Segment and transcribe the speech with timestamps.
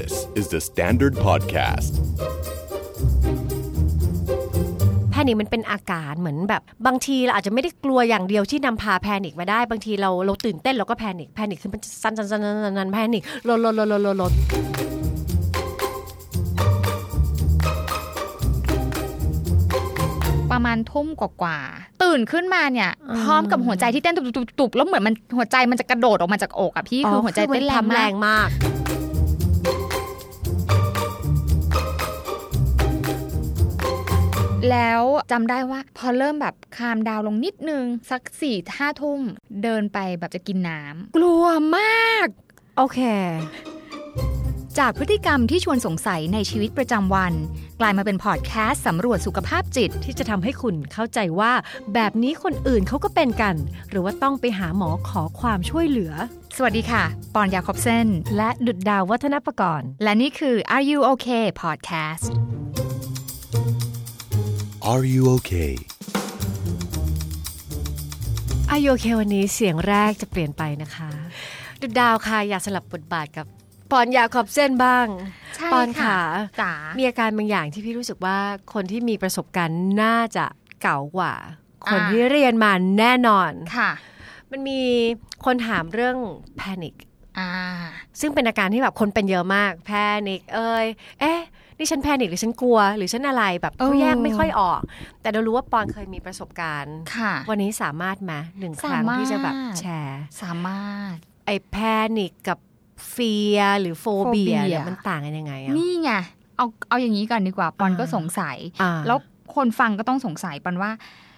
[0.00, 1.92] This is the Standard Podcast.
[5.10, 14.32] panic มันเป็นอาการเหมือนแบบบางทีเราอาจจะไม่ได้กลัวอย่างเดียวที่นำพา panic มาได้ บางทีเราเราตื่นเต้นเราก็ panic panic คือมันสั่นสั่นสั่นสั่นสั่น panic ลนลนลนลนลนลน
[20.52, 22.90] ประมาณทุ่มกว่าๆตื่นขึ้นมาเนี่ย
[23.22, 24.14] พร้อมกับหัวใจที่เต้น
[24.58, 27.64] ตุบๆๆแล้วเหมือนมันหัวใจมันจะกระโดดออกมาจากอกอะพี่คือหัวใจเต้น
[27.94, 28.50] แรงมาก
[34.70, 39.20] แล้วจำได้ว่าพอเริ่มแบบคามดาวน์ลงนิดนึง สักสี่ห้าทุ่ม
[39.62, 41.44] เดินไปแบบจะกินน้ำกลัว
[41.76, 42.26] มาก
[42.76, 42.98] โอเค
[44.78, 47.32] จากพฤติกรรมที่ชวนสงสัยในชีวิตประจำวัน
[47.80, 51.52] กลายมาเป็นพอดแคสต์สำรวจสุขภาพจิตที่จะทำให้คุณเข้าใจว่า
[51.94, 53.56] แบบนี้คนอื่นเขาก็เป็นกัน
[53.90, 56.12] หรือว่าต้องไปหาหมอขอความช่วยเหลือ
[56.56, 62.32] สวัสดีค่ะ ปอนยาคอบเซน และดุดดาววัฒนประกรณ์ และนี่คือ Are You Okay Podcast
[64.90, 65.72] Are you okay?
[68.72, 71.10] อายุเควันนี้เสียงแรกจะเปลี่ยนไปนะคะ
[71.80, 73.46] ดุดดาวค่ะอยากสลับบทบาทกับ
[73.90, 75.06] ปอนอยากขอบเส้นบ้าง
[75.56, 76.18] ใช่ปอนค่ะ
[76.54, 78.38] ขาจ๋ามีอาการบางอย่างที่พี่รู้สึกว่า
[78.72, 80.46] คนที่มีประสบการณ์น่าจะ
[80.82, 81.34] เก่ากว่า
[81.86, 83.90] คนอ่าที่เรียนมาแน่นอนค่ะ
[84.50, 84.80] มันมี
[85.44, 86.16] คนถามเรื่อง
[86.56, 86.94] panic
[87.38, 87.50] อ่า
[88.20, 90.86] ซึ่งเป็นอาการที่แบบคนเป็นเยอะมาก panic เอ้ย
[91.20, 91.40] เอ๊ะ
[91.82, 94.80] นี่ฉัน panic หรือฉันกลัว หรือฉันอะไรแบบเออเขาแยกไม่ค่อยออก
[95.20, 101.14] แต่เรารู้ว่าปอนเคยมีประสบการณ์ค่ะวันนี้สามารถมาหนึ่งครั้งสามารถที่จะแบบแชร์ สามารถ
[101.46, 102.58] ไอ้ panic กับ
[103.08, 106.10] fear หรือ phobia phobia เนี่ยมันต่างกันยังไงอะนี่ไง
[106.56, 109.18] เอาเอาอย่างนี้ก่อนดีกว่าปอนอ่าก็สงสัยอ่าแล้ว
[109.54, 110.90] คนฟังก็ต้องสงสัยปอนว่า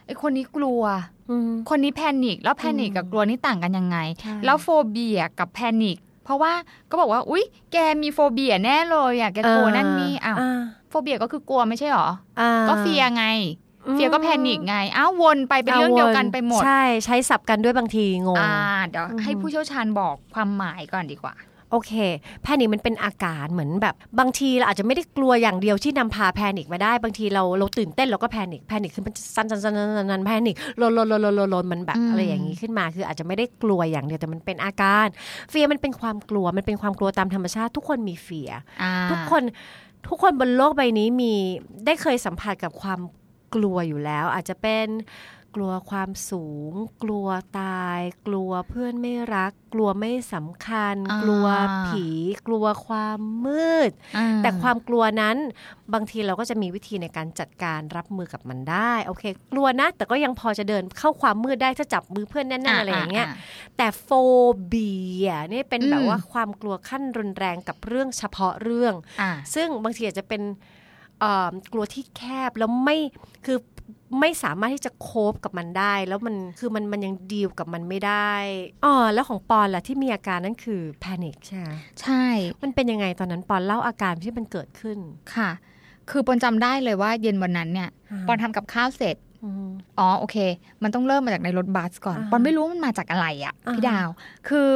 [0.06, 0.82] ไอ้คนนี้กลัว
[1.30, 6.53] อืมคนนี้ panic แล้ว panic กับกลัวนี่ต่างกันยังไงใช่แล้ว phobia กับ panic เพราะว่า
[6.91, 12.08] ก็บอกว่า อุ๊ย แกมี phobia แน่เลยอะแกกลัวนั่นนี่อ้าวอ่า phobia ก็คือกลัวไม่ใช่หรอ
[12.41, 13.25] อ่าก็ fear ไง
[13.92, 18.55] fear ก็ panicไง อ้าววนไปเป็นเรื่องเดียวกันไปหมด ใช่ ใช้สับกันด้วยบางทีงงอ่า
[18.89, 21.34] เดี๋ยวอืมให้ผู้เชี่ยวชาญบอกความหมายก่อนดีกว่า
[21.74, 21.95] โอเค
[22.42, 35.07] panic มันเป็นอาการเหมือนแบบบางทีเราอาจจะไม่ได้กลัวอย่างเดียวที่นำพา panic มาได้บางทีเราเราตื่นเต้นเราก็ panic panic คือมันสั่นสั่นสั่นสั่นสั่น panic ลนลนลนลนลนลนมันแบบอะไรอย่างนี้ขึ้นมา คืออาจจะไม่ได้กลัวอย่างเดียวแต่มันเป็นอาการ
[35.50, 38.50] fear มันเป็นความกลัวมันเป็นความกลัวตามธรรมชาติ ทุกคนมี fear
[39.11, 39.42] ทุกคน
[40.08, 41.33] ทุกคนบนโลกใบนี้มี
[41.86, 43.01] ได้เคยสัมผัสกับความ
[43.55, 44.86] กลัวอยู่แล้ว อาจจะเป็น
[45.54, 46.72] กลัวความสูง
[47.02, 47.28] กลัว
[47.60, 51.46] ตาย กลัวเพื่อนไม่รัก กลัวไม่สำคัญอ่ากลัว
[51.88, 52.06] ผี
[52.46, 55.36] กลัวความมืดอ่แต่ความกลัวนั้น
[55.94, 63.26] บางทีเราก็จะมีวิธีในการจัดการรับมือกับมันได้ โอเค กลัวนะ แต่ก็ยังพอจะเดินเข้าความมืดได้ถ้าจับมือเพื่อนแน่นๆอะไรอย่างเงี้ย
[63.76, 64.08] แต่โฟ
[64.66, 64.94] เบี
[65.26, 70.42] ยนี่เป็นแบบว่าความกลัวขั้นรุนแรงกับเรื่องเฉพาะเรื่องอ่าซึ่งบางทีอาจจะเป็น
[71.20, 72.96] เอ่อกลัวที่แคบแล้วไม่
[73.46, 73.58] คือ
[74.20, 78.33] ไม่สามารถที่จะโคบกับมันได้ แล้วมันคือมันมันยังดีลกับมันไม่ได้
[78.84, 82.24] อ๋อแล้วของปอนล่ะที่มีอาการนั่นคือแพนิคใช่ไหมใช่
[82.62, 84.98] มันเป็นยังไงตอนนั้นปอนเล่าอาการที่มันเกิดขึ้น
[85.34, 85.50] ค่ะ
[86.11, 87.90] คือปอนจำได้เลยว่าเย็นวันนั้นเนี่ย
[88.27, 89.68] ปอนทำกับข้าวเสร็จอืม
[89.98, 90.36] อ๋อโอเค
[90.83, 94.08] มันต้องเริ่มมาจากในรถบัสก่อนอ่าปอนไม่รู้ว่ามันมาจากอะไรอะอ่าพี่ดาว
[94.48, 94.68] คือ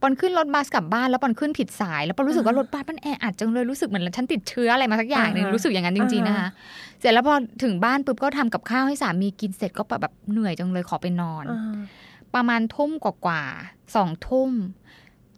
[0.00, 6.48] ปอนขึ้นรถบัสกลับบ้านแล้วปอนขึ้นผิดสาย แล้วปอนรู้สึกว่ารถบัสมันแออัดจังเลยรู้สึกเหมือนฉันติดเชื้ออะไรมาสักอย่างหนึ่งอ่าฮะรู้สึกอย่างนั้นจริงๆนะคะ
[7.00, 11.76] เสร็จแล้วพอถึงบ้านปุ๊บก็ทำกับข้าวให้สามีกินเสร็จก็แบบเหนื่อยจังเลยขอไปนอนอ่า
[12.34, 14.50] ประมาณทุ่มกว่าๆสองทุ่ม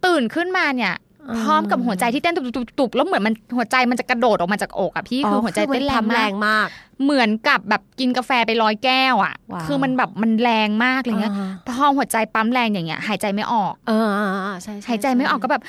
[0.05, 6.67] ตื่นขึ้นมาเนี่ยอ่า พร้อมกับหัวใจที่เต้นตุบๆๆแล้วเหมือนมันหัวใจมันจะกระโดดออกมาจากอกอะพี่คือหัวใจเต้นแรงแรมากงมาก
[7.03, 15.61] เหมือนกับแบบกินกาแฟไปร้อยแก้วอะว้าวคือมันแบบมันแรงมากอะไรเงี้ยอ่าพอหัวใจปั๊มแรงอย่างเงี้ย หายใจไม่ออก เอออ่าอ่าใช่ช่หายใจไม่ออกก็แบบ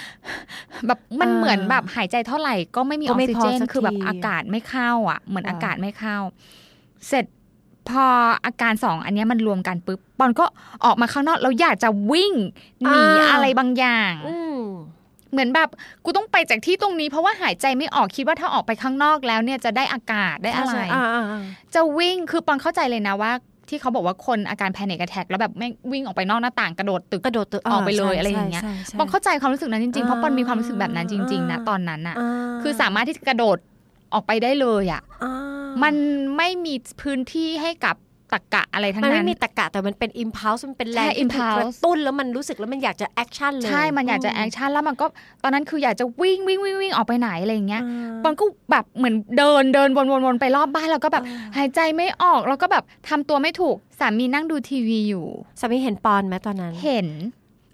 [0.87, 6.19] แบบมันอ่าเหมือนแบบหายใจเท่าไหร่ก็ไม่มีอก็อกไม่ซิพอเจนสักคือแบบทีอากาศไม่เข้า อะ เหมือนว้าวอากาศไม่เข้า
[7.09, 7.25] เสร็จ
[7.89, 8.07] พอ
[8.47, 10.45] อาการสองอันเนี้ยมันรวมกันปุ๊บปอนก็
[10.85, 12.33] ออกมาข้างนอกแล้วอยากจะวิ่ง
[12.83, 14.61] หนีอะไรบางอย่างอืม
[15.35, 15.69] เหมือนแบบ
[16.05, 21.43] กูต้องไปจากที่ตรงนี้ เพราะว่าหายใจไม่ออกคิดว่าถ้าออกไปข้างนอกแล้วเนี่ยจะได้อากาศได้อะไรใช่อ่าอ่าอ่า
[21.75, 23.33] จะวิ่งคือปอนเข้าใจเลยนะว่า
[23.69, 32.29] ที่เขาบอกว่าคนอาการแพนิคแทกแล้วแบบไม่งวิ่งออกไปนอกหน้าต่างกระโดดตึกกระโดดตึกออกไปเลยใช่อะไรอย่างเงี้ยใช่ใช่ปอนเข้าใจความรู้สึกนั้นจริงๆเพราะปอนมีความรู้สึกแบบนั้นจริง ๆ นะอ่าตอนนั้นอะอ่า
[32.63, 33.59] คือสามารถที่จะกระโดด
[34.15, 35.33] ออกไปได้เลยอะอ่า
[35.83, 35.95] มัน
[36.37, 37.97] ไม่มีพื้นที่ให้กับ
[38.33, 45.07] ตรรกะอะไรทั้งนั้นมันไม่มีตรรกะแต่มันเป็น impulse มันเป็นแรงใช่ที่ถูก impulse กระตุ้นแล้วมันรู้สึกแล้วมันอยากจะ action เลย ใช่ มันอยากจะ action แล้วมันก็
[45.43, 47.83] ตอนนั้นคืออยากจะวิ่งวิ่งวิ่งวิ่งออกไปไหนอะไรอย่างเงี้ย
[48.23, 51.25] ปอนก็แบบเหมือนเดินเดินวนวนวนไปรอบบ้านแล้วก็แบบ
[51.57, 55.27] หายใจไม่ออกแล้วก็แบบทำตัวไม่ถูกสามีนั่งดูทีวีอยู่
[55.61, 57.09] สามีเห็นปอนไหมตอนนั้น เห็น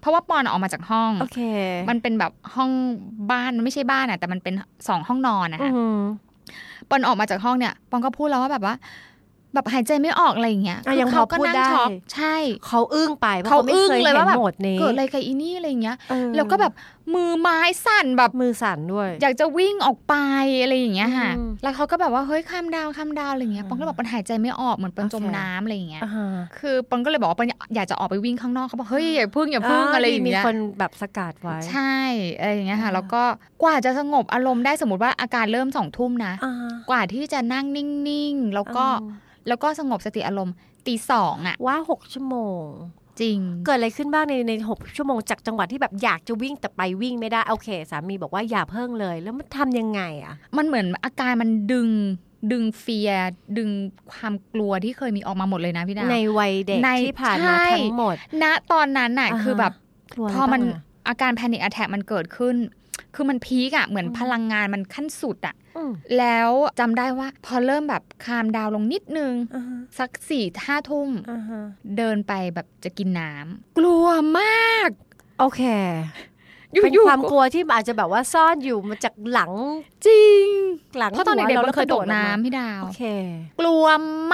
[0.01, 1.39] เพราะว่าปอนออกมาจากห้องโอเค
[1.89, 2.71] มันเป็นแบบห้อง
[3.31, 4.53] บ้านมันไม่ใช่บ้านอะแต่มันเป็น
[4.87, 5.99] สองห้องนอนนะอืคะม
[6.89, 8.75] ปอนออกมาจากห้องเนี่ย ปอนก็พูดแล้วว่าแบบว่า
[9.53, 12.35] แบบหายใจไม่ออกอะไรอย่างเงี้ยอะยังคือเขาก็พอพูดนั่งได้ช็อกใช่
[12.67, 16.73] เขาอึ้งไปเพราะเขาเขาไม่อึ้งเคยเลยเห็ว่านแบบโหมดนี้เกิดอะไรกับอีนี่อะไรอย่างเงี้ยเออแล้วก็แบบ
[17.15, 20.15] มือไม้สั่นแบบมือสั่นด้วย อยากจะวิ่งออกไป
[20.61, 26.27] อะไรอย่างเงี้ยค่ะอืมแล้วเขาก็แบบว่าเฮ้ยข้ามดาวข้ามดาวอะไรอย่างเงี้ยปอนก็แบบปอนหายใจไม่ออกเหมือนปอนจมโอเคน้ำอะไรอย่างเงี้ยอ่าฮะ
[26.59, 31.95] คือปอนก็เลยบอกว่าปอนอยากจะออกไปวิ่งข้างนอกเขาบอกเฮ้ยอย่าพึ่งอย่าพึ่งอะไรอย่างมีเงี้ยคนแบบสกัดไว้ใช่
[32.39, 33.23] อะไรอย่างเงี้ยค่ะอ่าแล้วก็
[33.63, 39.11] กว่าจะสงบอารมณ์ได้สมมติว่าอาการเริ่มสองทุ่มนะอ่าฮะกว่าที่จะนั่งนิ่งๆแล้วก็อืม
[39.47, 40.55] แล้วก็สงบสติอารมณ์
[40.87, 42.63] ตีสองอะว่าหกชั่วโมง
[43.19, 51.89] จริง เกิดอะไรขึ้นบ้างในในหกชั่วโมงจากจังหวัดที่แบบอยากจะวิ่งแต่ไปวิ่งไม่ได้ โอเค สามีบอกว่าอย่าเพิ่งเลย แล้วมันทำยังไงอะมันเหมือนอาการมันดึง
[52.51, 53.69] ดึงเฟียร์ดึง
[54.11, 59.73] ความกลัวที่เคยมีออกมาหมดเลยนะพี่ดาวในวัยเด็กในที่ผ่านมาใช่ทั้งหมด ณตอนนั้นน่ะอ่าฮะคือแบบ
[60.13, 62.55] กลัวะไรพอมันบ้างะอาการแพนิค a แท c มันเกิดขึ้น
[63.15, 66.49] คือมันพีกอะเหมือนอืมพลังงานมันขั้นสุดอะอืมแล้ว
[66.79, 71.61] จำได้ว่า พอเริ่มแบบคามดาวน์ลงนิดนึงอ่าฮะสักสี่ห้าทุ่มอ่าฮะ
[71.97, 74.07] เดินไปแบบจะกินน้ำกลัว
[74.39, 74.89] มาก
[75.39, 76.30] โอเคอยู่
[76.71, 79.51] เป็นอยู่ความกลัวที่อาจจะแบบว่าซ่อนอยู่มาจากหลัง
[80.05, 80.47] จริง
[80.97, 83.03] หลังเพราะตอนเด็กๆหัวเราเคยตกแล้วระโดดออกมาน้ำพี่ดาวโอเค
[83.59, 83.85] กลัว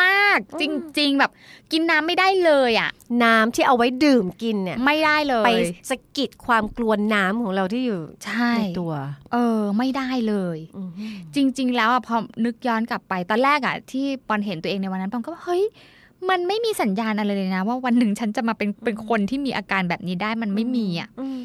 [0.01, 1.31] มากอืจมริง ๆ แบบ
[1.71, 2.89] กินน้ำไม่ได้เลยอะ
[3.23, 5.51] น้ำที่เอาไว้ดื่มกินเนี่ยไม่ได้เลย ไป
[5.89, 8.93] สะกิดความกลัวน้ำของเราที่อยู่ใช่ในตัว
[9.33, 10.89] เออ ไม่ได้เลยอืม
[11.35, 15.63] จริง ๆ แล้วอะพอนึกย้อนกลับไปตอนแรกอะที่ปอนเห็นตัวเองในวันนั้นปอนก็ว่าเฮ้ย
[16.29, 21.39] มันไม่มีสัญญาณอะไรเลยนะ ว่าวันหนึ่งฉันจะมาเป็นเป็นคนที่มีอาการแบบนี้ได้มันไม่มีอะอืม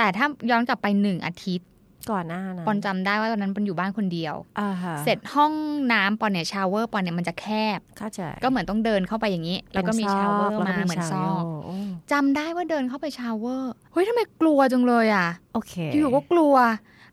[0.00, 1.66] แต่ถ้าย้อนกลับไปหนึ่งอาทิตย์
[2.10, 5.52] ก่อนหน้านั้นปอนจำได้ว่าตอนนั้นปอนอยู่บ้านคนเดียวอ่าฮะเสร็จห้อง
[5.92, 7.46] น้ำปอนเนี่ย shower ปอนเนี่ยมันจะแค
[7.78, 16.54] บเข้าใจก็เหมือนต้องเดินเข้าไปอย่างนี้ แล้วก็มี shower แล้วมาเหมือนซอกอืมจำได้ว่าเดินเข้าไป shower เฮ้ยทำไมกลัวจังเลยอะโอเคอยู่ๆก็กลัว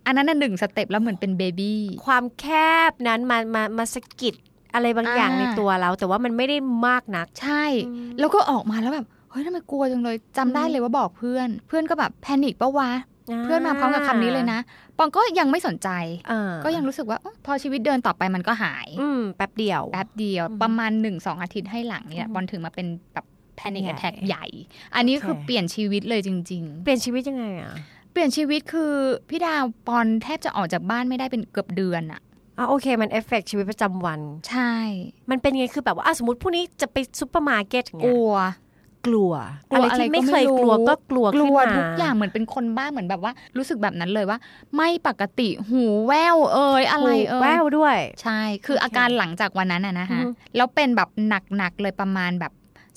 [0.06, 2.46] อันนั้นน่ะหนึ่ง step แล้วเหมือนเป็น baby ความแค
[2.90, 4.36] บนั้นมามามาสะกิด
[4.74, 6.58] อะไรบางอย่างอ่าในตัวเรา แต่ว่ามันไม่ได้
[6.88, 12.90] มากนักใช่อืมแล้วก็ออกมาแล้วแบบเฮ้ยทำไมกลัวจังเลยจำได้เลยว่าบอกเพื่อน เพื่อนก็แบบ panic ปะวะ
[13.44, 14.60] เพื่อนมาพร้อมกับคำนี้เลยนะ
[14.98, 15.90] ปอนก็ยังไม่สนใจ
[16.32, 23.26] อ่าก็ยังรู้สึกว่าเอ้อพอชีวิตเดินต่อไปมันก็หายอืมแป๊บเดียวแป๊บเดียวอืมประมาณหนึ่งสองอาทิตย์ให้หลังเนี่ยอืมปอนถึงมาเป็นแบบ
[23.58, 24.46] แพนิคใหญ่แอ t แทกใหญ่
[24.96, 28.94] อันนี้โอเคคือเปลี่ยนชีวิตเลยจริงเปลี่ยนชีวิตยังไงอะๆเปลี่ยนชีวิตคือ
[29.30, 32.22] พี่ดาวปอนแทบจะออกจากบ้านไม่ได้เป็นเกือบเดือนอะ
[32.58, 34.20] อะโอเค มันเอฟเฟกชีวิตประจำวัน
[34.50, 34.74] ใช่
[35.30, 38.34] มันเป็นไงคือแบบว่าอะสมมติพรุ่งนี้จะไปซูเปอร์มาร์เก็ตอย่างกเงี้ยลัว
[39.08, 39.32] กลัว
[39.72, 44.38] กลัวอะไรที่ไม่เคยอะไรก็ไม่รู้กลัวก็กลัวกขึ้ลันวมาทุกอย่างเหมือนเป็นคนบ้าเหมือนแบบว่า รู้สึกแบบนั้นเลยว่า
[44.76, 51.10] ไม่ปกติหูแววเอ่ยอะไรเอ่ยแววด้วย ใช่ คือโอเคอาการหลังจากวันนั้นอะนะคะอือฮึแล้วเป็นแบบ
[51.58, 52.54] หนักๆเลยประมาณแบบ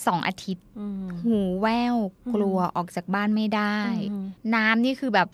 [0.07, 1.97] สองอาทิตย์อืมหูแวว
[2.27, 3.77] อืมกลัวออกจากบ้านไม่ได้
[4.11, 4.25] อืม
[4.55, 5.29] น้ำนี่คือแบบ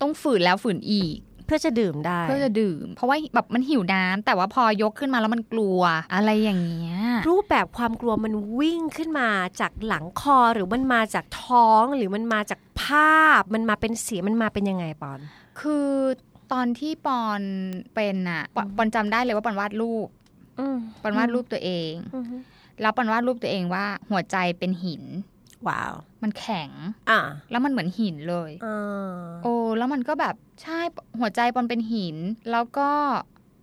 [0.00, 5.80] ต้องฝืนแล้วฝืนอีก เพื่อจะดื่มได้เพื่อจะดื่ม เพราะว่าแบบมันหิวน้ำแต่ว่าพอยกขึ้นมาแล้วมันกลัว
[6.14, 6.98] อะไรอย่างเงี้ย
[7.28, 9.28] รูปแบบความกลัวมันวิ่งขึ้นมา
[9.60, 15.20] จากหลังคอหรือมันมาจากท้องหรือมันมาจากภาพ มันมาเป็นเสียงมันมาเป็นยังไงปอน
[15.60, 15.88] คือ
[16.52, 17.40] ตอนที่ปอน
[17.94, 20.08] เป็นอะปอนปอนจำได้เลยว่าปอนวาดรูป
[20.58, 22.24] อืมปอนวาดรูปตัวเองอืม
[22.80, 25.04] แล้วปอนวาดรูปตัวเองว่าหัวใจเป็นหิน
[25.68, 26.70] ว้าว มันแข็ง
[27.10, 27.20] อะ
[27.50, 30.80] แล้วมันเหมือนหินเลยอ่าโอ้แล้วมันก็แบบใช่
[31.20, 32.16] หัวใจปอนเป็นหิน
[32.50, 32.90] แล้วก็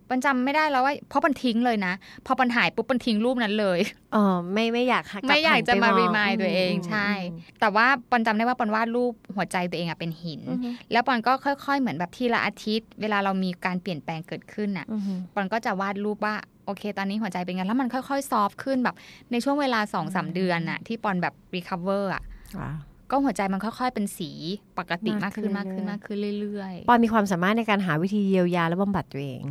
[0.10, 1.93] ปอนจำไม่ได้แล้วว่าเพราะปอนทิ้งเลยนะ
[2.25, 3.79] พอปอนหายปุ๊บปอนทิ้งรูปนั้นเลย
[4.13, 18.95] เออไม่ไม่อยากลับไม่อยากจะหันมาไปรีองมายตัวเองมใช่อืมแต่ว่าปอนจำได้ว่าปอนวาดรูปหัวใจตัวเองอะเป็นหินอืมแล้วปอนก็ค่อย ๆ เหมือนแบบทีละอาทิตย์ เวลาเรามีการเปลี่ยนแปลงเกิดขึ้นอะอืมปอนก็จะวาดรูปว่า โอเค ตอนนี้หัวใจเป็นไงแล้วมันค่อยๆ ซอฟต์ขึ้นแบบ
[19.31, 22.24] ในช่วงเวลาสองสามเดือนอะที่ปอนแบบ recover อะ
[22.60, 22.75] ว้าว
[23.12, 24.31] ก็หัวใจมันค่อยๆ เป็นสี
[24.79, 29.43] ปกติมามากกขึ้ขึ้นนมากขึ้นเรื่อยๆมากขึ้นเรื่อยปอนมีความสามารถในการหาวิธีเยียวยาและบำบัดตัวเอง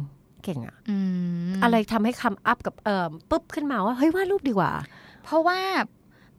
[0.45, 0.97] เก่งอะๆอื
[1.53, 4.73] มอะไรทำให้ come upกับเอ่อปุ๊บขึ้นมาว่าเฮ้ยวาดรูปดีกว่า
[5.25, 5.61] เพราะว่า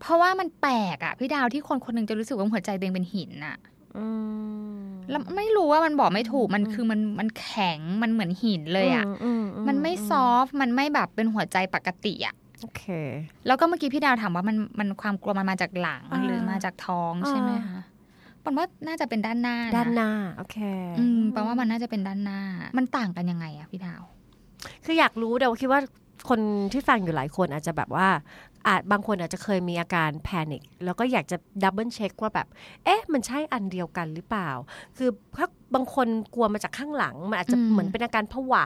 [0.01, 3.75] เพราะว่ามันแปลกอะพี่ดาวที่คนคนหนึ่งจะรู้สึกว่าหัวใจตัวเองเป็นหินอะอืม
[5.10, 9.06] แล้วไม่รู้ว่ามันบอกไม่ถูกมันอืมคือมันมันแข็งมันเหมือนหินเลยอะ
[9.40, 12.84] มมมันไม่ soft มันไม่แบบเป็นหัวใจปกติอะโอเค
[13.48, 17.82] แล้วก็เมื่อกี้พี่ดาวถามว่ามันมันความกลัวมันมาจากหลังอ่าหรือมาจากท้องใช่ไหมอ่าคะ
[18.44, 20.58] ปอนว่าน่าจะเป็นด้านหน้าะด้านหน้า โอเค
[21.00, 22.40] อืมแปลว่ามันน่าจะเป็นด้านหน้า
[22.78, 24.04] มันต่างกันยังไงอะพี่ดาว
[24.86, 25.82] คืออยากรู้แต่ว่าคิดว่า
[26.30, 26.40] คน
[26.72, 28.08] ที่ฟังอยู่หลายคนอาจจะแบบว่า
[28.67, 32.48] อาจบางคนอาจจะเคยมีอาการ panic แล้วก็อยากจะ double check ว่าแบบ
[32.86, 34.50] เอ๊ะ มันใช่อันเดียวกันหรือเปล่า
[34.98, 38.65] คือถ้าบางคนกลัวมาจากข้างหลัง มันอาจจะอืมเหมือนเป็นอาการผวา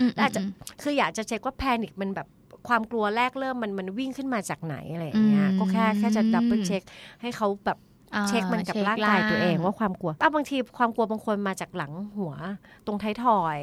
[0.00, 0.40] อืมอาจจะ
[0.82, 2.28] คืออยากจะเช็คว่า panic มันแบบ
[2.68, 6.82] ความกลัวแรกเริ่มมันมันวิ่งขึ้นมาจากไหนอะไรอย่างเงี้ยอืมก็แค่แค่จะ double check
[7.20, 7.87] ให้เขาแบบอ่า
[8.28, 12.32] เช็คมันกับเช็คร่างกายตัวเองร่างว่าความกลัวอะบางทีความกลัวบางคนมาจากหลังหัว
[12.86, 13.58] ตรงท้ายทอย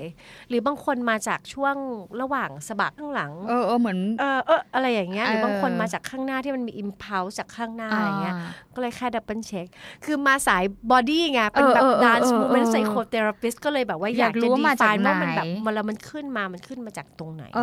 [0.50, 1.76] หรือบางคนมาจากช่วง
[2.22, 8.38] ระหว่างสะบักข้างหลัง เออเออเหมือนเออเอออะไรอย่างเงี้ยหรือเออบางคนมาจากข้างหน้าที่มันมีอิมพ l ลจากข้างหน้าอย่างเงี้ยา
[8.74, 9.68] ก็เลยแค่ดับเบิลเช็ค
[10.06, 17.60] คือมาสายบอดี้ไงเป็นแบบเออเออดานซ์เออมูเมนต์เออไซโคเทอราปิสก็เลยแบบว่าอยากอยากรู้จะว่าดีมาไฟจากน์ว่ามันไหนแบบเวลามันขึ้นมามันขึ้นมาจากตรงไหน เอ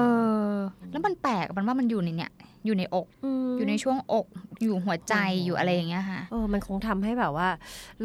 [0.54, 0.56] อ
[0.92, 2.32] แล้วมันแปลกมันว่ามันอยู่ในเนี่ย
[2.66, 4.26] อยู่ในอกมอยู่ในช่วงอก
[4.62, 7.48] อยู่หัวใจโอ้โหอยู่อะไรอย่างเงี้ยค่ะเออมันคงทำให้แบบว่า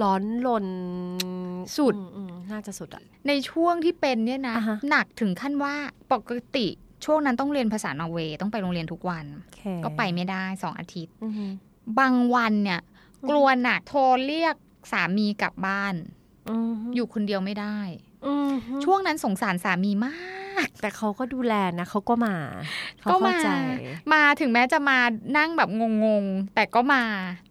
[0.01, 0.65] ร้อนลน
[1.77, 5.75] สุดอืมอืมน่าจะสุดอะในช่วงที่เป็นเนี่ยนะอ่าฮะหนักถึงขั้นว่า
[6.13, 6.67] ปกติ
[7.05, 11.45] ช่วงนั้นต้องเรียนภาษานอร์เวย์ต้องไปโรงเรียนทุกวันโอเคก็ไปไม่ได้สองอาทิตย์อือฮึ
[12.00, 12.81] บางวันเนี่ย
[13.29, 14.55] กลัวหนักโทรเรียก
[14.91, 15.93] สามีกลับบ้าน
[16.50, 17.79] อือฮึอยู่คนเดียวไม่ได้
[18.27, 20.47] อือฮึช่วงนั้นสงสารสามีมาก
[20.81, 22.35] แต่เขาก็ดูแลนะเขาก็มา
[23.01, 23.49] เขาก็เข้ามาใจ
[24.13, 24.99] มาถึงแม้จะมา
[25.37, 25.69] นั่งแบบ
[26.03, 27.03] งงๆ แต่ก็มา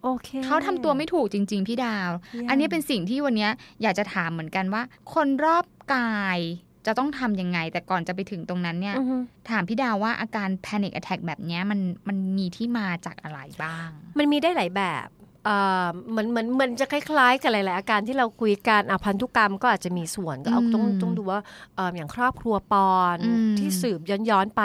[0.02, 4.82] โอเคเขาทำตัวไม่ถูกจริง ๆ พี่ดาวเยี่ยมอันนี้เป็นสิ่งที่วันเนี้ยอยากจะถามเหมือนกันว่า
[5.14, 6.40] คนรอบกาย
[6.86, 9.16] จะต้องทำยังไง แต่ก่อนจะไปถึงตรงนั้นเนี่ยอือฮึ
[9.50, 15.06] ถามพี่ดาวว่าอาการ panic attack แบบเนี้ยมันมันมีที่มาจากอะไรบ้าง มันมีได้หลายแบบ
[15.46, 21.40] เอ่อเหมือนเหมือนเหมือนจะคล้ายๆ กับหลายๆอาการที่เราคุยกันอะพันธุกรรมก็อาจจะมีส่วนก็เอาอืมต้องต้องดูว่า
[21.76, 24.00] เอ่ออย่างครอบครัวปอนอืมที่สืบ
[24.30, 24.62] ย้อนๆไป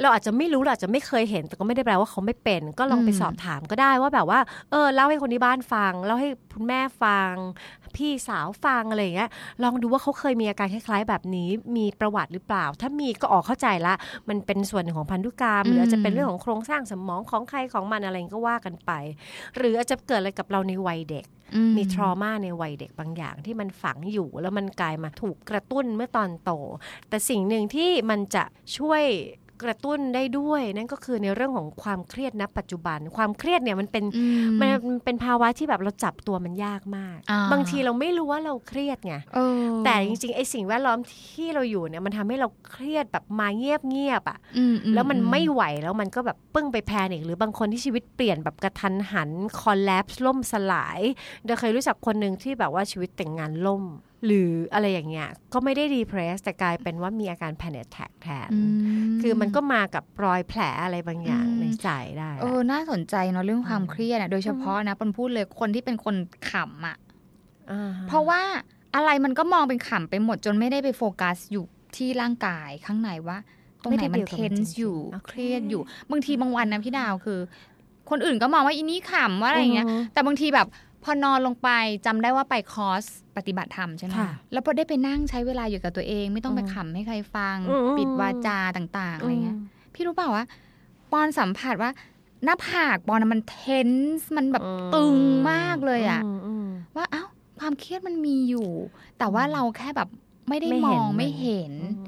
[0.00, 4.40] เราอาจจะไม่รู้เราอาจจะไม่เคยเห็น แต่ก็ไม่ได้แปลว่าเขาไม่เป็น ก็ลองไปอืมสอบถามก็ได้ว่าแบบว่า
[4.70, 7.32] เออเล่าให้คนที่บ้านฟังเล่าให้คุณแม่ฟัง
[7.96, 9.30] พี่สาวฟังอะไรอย่างเงี้ย
[9.62, 13.94] ลองดูว่าเขาเคยมีอาการคล้ายๆ แบบนี้มีประวัติหรือเปล่า ถ้ามีก็ออกเข้าใจละ
[14.28, 18.90] มันเป็นส่วนหนึ่งของพันธุกรรม หรืออาจจะเป็นเรื่องของโครงสร้างสมองของใครของมันอะไรก็ว่ากันไป
[19.56, 26.50] หรืออาจจะเกิดอะไรกับเราในวัยเด็กอืมีทรมาในวัยเด็กบางอย่างที่มันฝังอยู่แล้วมันกลายมาถูกกระตุ้นเมื่อตอนโต
[27.08, 28.44] แต่สิ่งหนึ่งที่มันจะ
[28.78, 29.04] ช่วย
[29.62, 34.24] กระตุ้นได้ด้วย นั่นก็คือในเรื่องของความเครียดณปัจจุบัน ความเครียดเนี่ยมันเป็นอื
[34.54, 34.68] มมัน
[35.04, 40.98] เป็นภาวะที่แบบเราจับตัวมันยากมากอ่าบางทีเราไม่รู้ว่าเราเครียดไงเออแต่จริงๆไอ้สิ่งแวดล้อม
[41.34, 51.00] ที่เราอยู่เนี่ยมันทำให้เราเครียดแบบมาเงียบเงียบๆอะอือืแล้วมันไม่ไหวแล้วมันก็แบบปึ้งไปแพนิกหรือบางคนที่ชีวิตเปลี่ยนแบบกระทันหันคอลล p สล่มสลาย
[51.44, 53.84] เดาเคยรู้จักคนหนึ่งที่แบบว่าชีวิตแต่งงานล่ม
[54.26, 58.58] หรืออะไรอย่างเงี้ยก็ไม่ได้ดีเพรสแต่กลายเป็นว่ามีอาการ panic attack แทนอื
[59.06, 66.16] มคือมันก็มากับรอยแผลอะไรบางอย่างอืมในใจได้เออน่าสนใจเนาะเรื่องความเครียดอะโดยเฉพาะนะปนพูดเลยคนที่เป็นคน
[66.50, 66.96] ขำอะ
[67.70, 68.42] อ่าฮเพราะว่า
[68.94, 71.64] อะไรมันก็มองเป็นขำไปหมดจนไม่ได้ไปโฟกัสอยู่
[71.96, 73.38] ที่ร่างกายข้างในว่า
[73.82, 74.96] ตรงไหนมันเทนส์อยู่
[75.26, 77.40] เครียดอยู่ บางทีบางวันนะพี่ดาวคือ
[78.10, 80.66] คนอื่นก็มองว่าอีนี่ขำว่าอะไรอย่างเงี้ยอือฮึแต่บางทีแบบ
[81.04, 81.68] พอนอนลงไป
[82.06, 83.04] จำได้ว่าไปคอร์ส
[83.36, 89.60] ปฏิบัติธรรมใช่ไหมค่ะแล้วพอได้ไปนั่งใช้เวลาอยู่กับตัวเอง ไม่ต้องไปอืมขำให้ใครฟังอืมปิดวาจาต่าง ๆอะไรเงี้ยม
[89.94, 90.44] พี่รู้เปล่าว่า
[91.12, 91.90] ปอนสัมผัสว่า
[92.44, 95.18] หน้าผากปอนอะมันเทนส์มันแบบอืมตึง
[95.50, 97.24] มากเลยอะมอืมว่าเอ้า
[97.60, 98.68] ความเครียดมันมีอยู่
[99.18, 100.08] แต่ว่าเราแค่แบบ
[100.48, 102.02] ไม่ได้ไม่มเห็นองมันไม่เห็นอื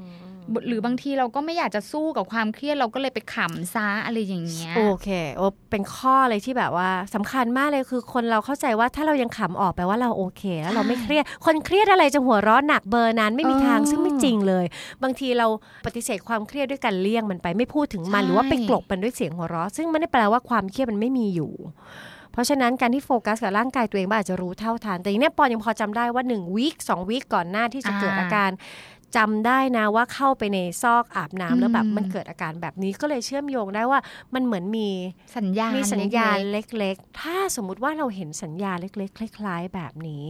[0.67, 5.41] หรือบางทีเราก็ไม่อยากจะสู้กับความเครียดเราก็เลยไปขำซะอะไรอย่างเงี้ยโอเคโอ
[5.71, 14.65] เป็นข้อเลยที่แบบว่าสำคัญมากเลยคือคนเราเข้าใจว่าถ้าเรายังขำออกแปลว่าเราโอเค แล้วเราไม่เครียด คนเครียดอะไรจะหัวเร้อนหนักเบอร์นั้นไม่มีทางเออซึ่งไม่จริงเลย
[15.03, 15.47] บางทีเรา
[15.85, 21.51] ปฏิเสธความเครียดด้วยการเลี่ยงมันไปไม่พูดถึงมันใช่หรือว่าไปกลบมันด้วยเสียงหัวเราะซึ่งไม่ได้แปลว่าความเครียดมันไม่มีอยู่
[22.33, 28.49] เพราะฉะนั้นการที่โฟกัสกับร่างกายตัวเองบ้างอาจจะรู้เท่าทันแต่อย่างเนี้ยปอนยังพอจำได้ว่า1วีคสองวีคก่อนหน้าที่จะเกิดอาการ
[29.17, 33.99] จำได้นะว่าเข้าไปในซอกอาบน้ำแล้วแบบมันเกิดอาการแบบนี้ก็เลยเชื่อมโยงได้ว่า
[34.33, 34.89] มันเหมือนมี
[35.37, 40.25] สัญญาณมีสัญญาณเล็กเล็กๆถ้าสมมุติว่าเราเห็นสัญญาณเล็ก ๆ คล้าย ๆ แบบนี้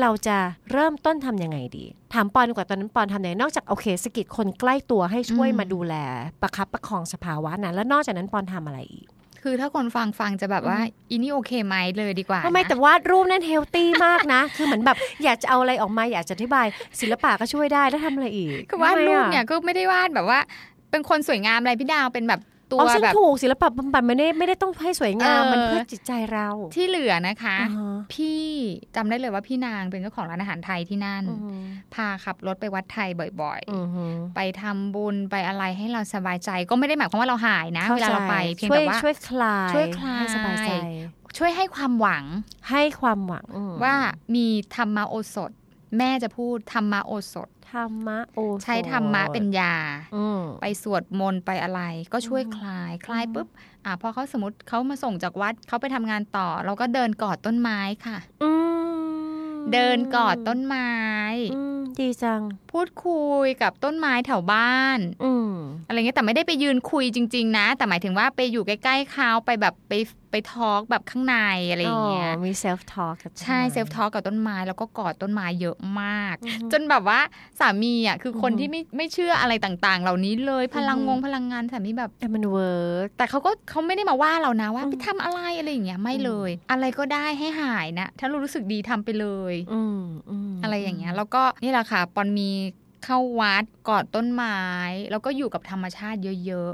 [0.00, 0.36] เราจะ
[0.72, 1.84] เริ่มต้นทำยังไงดี
[2.14, 5.94] ถามปอนดีกว่าตอนนั้นปอนทำยังไงนอกจากโอเคสกิดคนใกล้ตัวให้ช่วยอืมมาดูแล
[6.42, 10.78] ประคับประคองสภาวะนั้นแล้วนอกจากนั้นปอนทำอะไรอีกๆ คือถ้าคนฟังฟังจะแบบว่า
[11.10, 16.66] อีนี่โอเคไหมเลยดีกว่าทำไมนะแต่วาดรูปนั้นเฮลตี้มากนะ คือเหมือนแบบอยากจะเอาอะไรออกมาอยากจะอธิบาย
[17.00, 20.38] ศิลปะก็ช่วยได้แล้วทำอะไรอีกคือวาดรูปทำไมอะเนี่ยก็ไม่ได้วาดแบบว่า
[20.90, 28.44] เป็นคนสวยงามอะไรพี่ดาวเป็นแบบ ตัวอ๋อซึ่งแบบถูกศิลปะบำบัดไม่ได้ไม่ได้ต้องให้สวยงามเออมันเพื่อจิตใจเรา ที่เหลือนะคะอ่าฮะพี่
[28.96, 31.62] จำได้เลยว่าพี่นางเป็นเจ้าของร้านอาหารไทยที่นั่นอืม
[31.94, 33.08] พาขับรถไปวัดไทย
[33.42, 40.72] บ่อยอืมฮึๆไปทำบุญไปอะไรให้เราสบายใจ ก็ไม่ได้หมายความว่าเราหายนะข้เวลาเราไปเพียงช่วยแต่ว่าช่วยคลายช่วยคลายให้สบายใจ
[41.38, 42.24] ช่วยให้ความหวัง
[42.70, 43.94] ให้ความหวังอืมว่า
[44.34, 44.46] มี
[44.76, 45.50] ธรรมะโอสถ
[45.98, 49.74] แม่จะพูดธรรมะโอสถ ธรรมะโอใช้ธรรมะเป็นยา
[50.16, 51.80] อืมไปสวดมนต์ไปอะไร
[52.12, 53.48] ก็ช่วยอืมคลายคลายปุ๊บ
[53.84, 58.50] อะพอเขาสมมติเขามาส่งจากวัดเขาไปทำงานต่อ เราก็เดินกอดต้นไม้ค่ะอื
[59.50, 60.90] มเดินกอดต้นไม้
[61.54, 62.40] อืมดีจัง
[62.72, 65.52] พูดคุยกับต้นไม้แถวบ้านอืม
[65.88, 69.92] อะไรเงี้ยแต่ไม่ได้ไปยืนคุยจริง ๆ นะ แต่หมายถึงว่าไปอยู่ใกล้ๆเขาไปแบบไป
[70.30, 71.36] ไปทอล์กแบบข้างใน
[71.70, 76.34] อะไรอย่างเงี้ยมี self talk กับใช่เซลฟ์ทอล์กกับต้นไม้แล้วก็กอดต้นไม้เยอะมาก
[76.72, 77.20] จนแบบว่า
[77.60, 90.00] สามีอะคือคนที่ไม่ไม่เชื่ออะไรต่างๆ เหล่านี้เลยพลังงงพลังงานสามีแบบแต่มัน work แต่เขาก็เขาไม่ได้มาว่าเรานะว่าอืมไปทำอะไรอะไรอย่างเงี้ยไม่เลย อะไรก็ได้ให้หายนะ ถ้าเรารู้สึกดีทำไปเลย อืม
[90.50, 92.50] มอะไรอย่างเงี้ยแล้วก็นี่แหละค่ะปอนมี
[93.04, 94.60] เข้าวัดกอดต้นไม้
[95.10, 96.72] แล้วก็อยู่กับธรรมชาติเยอะ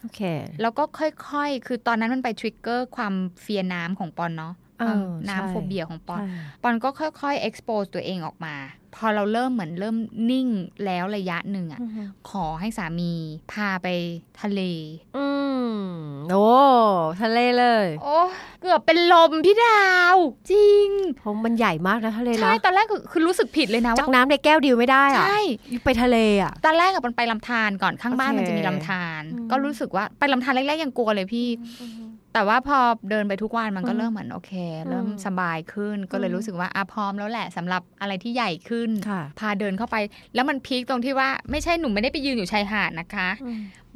[0.00, 4.61] โอเคๆแล้วก็ค่อยๆ คือตอนนั้นมันไป trigger ความ fear น้ำของปอนเนาะเออ
[5.28, 6.28] น้ำใช่โฟเบียของปอนใช่
[6.62, 6.88] ปอนก็
[7.20, 8.56] ค่อยๆ expose ตัวเองออกมา
[8.96, 9.96] พอเราเริ่มเหมือนเริ่ม
[10.30, 10.48] นิ่ง
[10.84, 13.12] แล้วระยะหนึ่งอะอืมขอให้สามี
[13.52, 13.88] พาไป
[14.40, 14.60] ทะเล
[15.16, 15.26] อื
[15.64, 15.72] ม
[16.30, 16.48] โอ้
[17.22, 18.16] ทะเลเลย โอ้
[18.60, 19.84] เกือบเป็นลมพี่ดา
[20.14, 20.16] ว
[20.50, 25.40] จริงเพราะมันใหญ่มากนะทะเลใช่นะตอนแรกคือคือรู้สึกผิดเลยนะจากว่าน้ำในแก้วเดียวไม่ได้อะใช่
[25.84, 31.48] ไปทะเลอะตอนแรกอะมันไปลำธารก่อนข้างบ้านโอเคมันจะมีลำธารอืมก็รู้สึกว่าไปลำธารแรกๆยังกลัวเลยพี่
[32.34, 32.78] แต่ว่าพอ
[33.10, 34.52] เดินไปทุกวันมันก็เริ่มเหมือนโอเค
[34.88, 39.96] เริ่มสบายขึ้นก็เลยรู้สึกว่าอะพร้อมแล้วแหละสำหรับอะไรที่ใหญ่ขึ้นค่ะพาเดินเข้าไป
[40.34, 43.28] แล้วมันพีคตรงที่ว่าไม่ใช่หนูไม่ได้ไปยืนอยู่ชายหาดนะคะ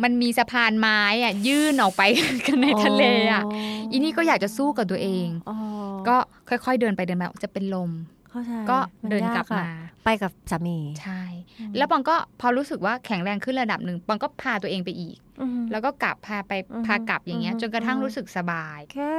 [0.03, 2.03] มันมีสะพานไม้อะยื่นออกไป
[2.47, 3.43] กันในทะเลอะ
[3.91, 5.57] อีนี่ก็อยากจะสู้กับตัวเองอ๋อ
[6.09, 6.17] ก็
[6.49, 7.91] ค่อยๆเดินไปเดินมาจะเป็นลม
[8.31, 9.71] เข้าใจก็มันเดินยกลับอะมา
[10.05, 11.23] ไปกับสามีใช่
[11.77, 15.26] แล้วปองก็พอรู้สึกว่าแข็งแรงขึ้นระดับหนึ่งปองก็พาตัวเองไปอีกอืม
[15.71, 19.17] แล้วก็กลับพาไปอือฮึพากลับอย่างเงี้ยอือฮึจนกระทั่งอือฮึรู้สึกสบายแค่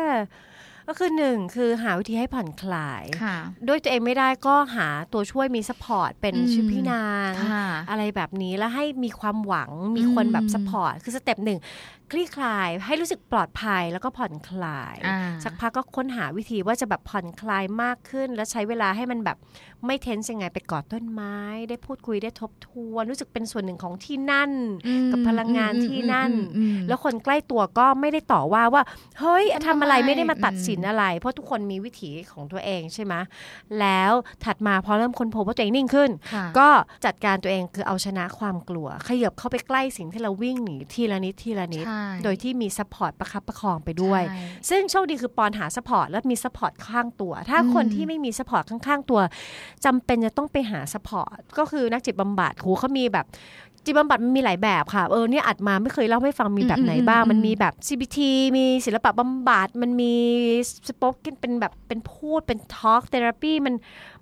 [0.87, 11.59] ก็คือหนึ่งคือหาวิธีให้ผ่อนคลายค่ะด้วยตัวเองไม่ได้ก็หาตัวช่วยมี support เป็นอืมชื่อพี่นางค่ะอะไรแบบนี้แล้วให้มีความหวังมีคนแบบอืม support คือ step หนึ่ง
[12.11, 19.37] คลี่คลายให้รู้สึกปลอดภัยแล้วก็ผ่อนคลายอ่าสักพักก็ค้นหาวิธีว่าจะแบบผ่อนคลายมากขึ้น และใช้เวลาให้มันแบบ
[19.85, 21.37] ไม่ tense ยังไงไปกอดต้นไม้
[21.69, 24.51] ได้พูดคุยได้ทบทวนรู้สึกเป็นส่วนหนึ่งของที่นั่น
[24.87, 28.83] อืมกับพลังงานที่นั่นอืมอืมอืมแล้วคนใกล้ตัวก็ไม่ได้ต่อว่าว่า
[29.19, 33.13] เฮ้ยทำอะไรทำไมไม่ได้มาตัดสินอะไร เพราะทุกคนมีวิถีของตัวเองใช่ไหม
[33.79, 34.11] แล้ว
[34.45, 36.69] ถัดมาพอเริ่มค้นพบว่าตัวเองนิ่งขึ้นค่ะก็
[37.05, 49.19] จัดการตัวเองคือเอาชนะความกลัว ขยับเข้าไปใกล้สิ่งที่เราวิ่งหนีทีละนิดทีละนิดใช่โดยที่มี support ประคับประคองไปด้วยใช่ซึ่งโชคดีคือปอนหา support แล้วมี support ข้างตัว ถ้าอืมคนที่ไม่มี support ข้างๆตัว
[49.85, 53.25] จำเป็นจะต้องไปหา support ก็คือนักจิตบำบัดโหเขามีแบบ
[53.85, 58.17] จิตบำบัดมันมีหลายแบบค่ะ เออเนี่ยอัดมาไม่เคยเล่าให้ฟังมีแบบไหนบ้าง มันมีแบบ CBT
[58.57, 60.13] มีศิลปะบำบัด มันมี
[60.87, 63.75] spoken เป็นแบบเป็นพูดเป็น talk therapy มัน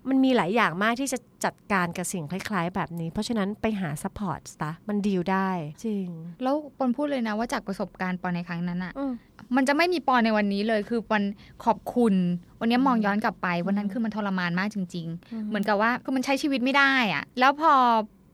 [0.09, 5.49] มันมีหลายอย่างมากที่จะจัดการกับสิ่งคล้ายๆ แบบนี้ เพราะฉะนั้นไปหา support ซะมันดีลได้
[5.85, 6.09] จริง
[6.43, 9.11] แล้วปอนพูดเลยนะว่าจากประสบการณ์ปอนในครั้งนั้นอะอืม
[9.55, 11.23] มันจะไม่มีปอนในวันนี้เลย คือปอน
[11.65, 12.13] ขอบคุณ
[12.59, 17.73] วันนี้มองย้อนกลับไปวันนั้นคือมันทรมานมากจริง ๆ เหมือนกับว่าคือมันใช้ชีวิตไม่ได้อะแล้วพอ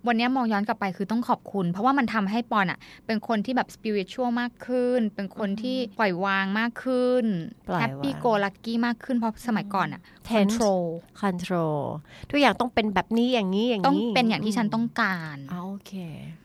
[0.08, 7.26] วันนี้มองย้อนกลับไปคือต้องขอบคุณ เพราะว่ามันทำให้ปอนอะเป็นคนที่แบบ spiritual มากขึ้น เป็นคนที่ปล่อยวางมากขึ้น
[7.70, 10.84] ปล่อยวาง happy-go-lucky มากขึ้นเพราะสมัยก่อนอะ tense control
[11.22, 11.80] control
[12.30, 15.94] ทุกอย่างต้องเป็นแบบนี้อย่างนี้อย่างนี้ ต้องเป็นอย่างที่ฉันต้องการอ๋อโอเค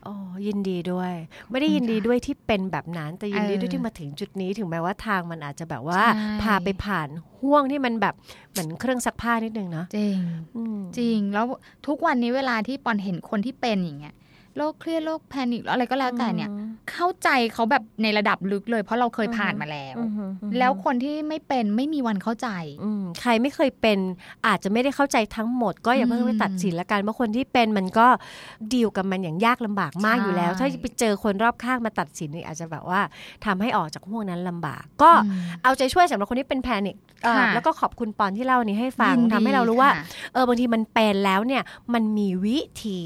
[0.04, 0.14] โอ้
[0.46, 1.12] ยินดีด้วย
[1.50, 7.08] ไม่ได้ยินดีด้วยที่เป็นแบบนั้นแต่ยินดีด้วยเออที่มาถึงจุดนี้ถึงแม้ว่าทางมันอาจจะแบบว่าใช่พาไปผ่าน
[7.46, 8.14] ห่วงที่มันแบบ
[8.50, 10.18] เหมือนเครื่องซักผ้านิดนึงเนาะจริง
[10.56, 11.46] อืมจริงแล้ว
[11.86, 14.14] ทุกวันนี้เวลาที่ปอนเห็นคนที่เป็นอย่างเงี้ย
[14.56, 16.50] โรคเครียดโรคแพนิคอะไรก็แล้วแต่เนี่ย
[16.92, 22.48] เข้าใจเขาแบบในระดับลึกเลย เพราะเราเคยผ่านมาแล้วอืมอืมอืมแล้วคนที่ไม่เป็นไม่มีวันเข้าใจ
[22.82, 23.98] อืมใครไม่เคยเป็น
[24.46, 28.06] อาจจะไม่ได้เข้าใจทั้งหมด ก็อย่าเพิ่งไปตัดสินละกันว่าคนที่เป็นมันก็
[28.72, 33.00] ดีลกับมันอย่างยากลำบากมากใช่อยู่แล้ว ถ้าไปเจอคนรอบข้างมาตัดสินนี่อาจจะแบบว่า
[33.44, 41.62] ทำให้ออกจากห่วงนั้นลำบาก ก็อืมเอาใจช่วยสำหรับคนที่เป็น panic เอ่อค่ะแล้วก็ขอบคุณปอนที่เล่าอันนี้ให้ฟังยินดีทำให้เรารู้ว่าค่ะเออบางทีมันเป็นแล้วเนี่ย
[41.94, 43.00] มันมีวิธี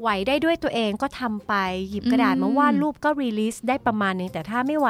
[0.00, 1.54] ไหวได้ด้วยตัวเองก็ทำไป
[1.90, 4.88] หยิบกระดาษอืมมาวาดรูปก็ release ได้ประมาณนึง แต่ถ้าไม่ไหว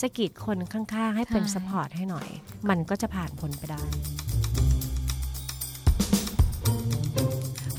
[0.00, 2.28] สะกิดคนข้างๆ ให้เป็นใช่ support ให้หน่อย
[2.68, 3.82] มันก็จะผ่านพ้นไปได้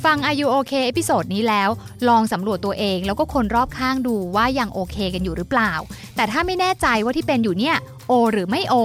[0.09, 1.69] ฟัง Are You OK episode นี้แล้ว
[2.09, 5.71] ลองสำรวจตัวเองแล้วก็คนรอบข้างดูว่ายังโอเคกันอยู่หรือเปล่า
[6.15, 7.75] แต่ถ้าไม่แน่ใจว่าที่เป็นอยู่เนี่ย
[8.07, 8.75] โอ หรือไม่โอ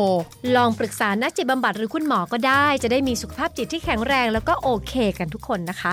[0.57, 5.93] ลองปรึกษานักจิตบำบัดหรือคุณหมอก็ได้ จะได้มีสุขภาพจิตที่แข็งแรงแล้วก็โอเคกันทุกคนนะคะ